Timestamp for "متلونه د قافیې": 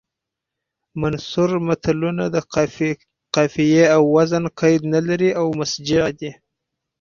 1.67-3.83